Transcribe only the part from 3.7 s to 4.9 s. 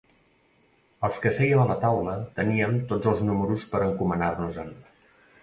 per encomanar-nos-en.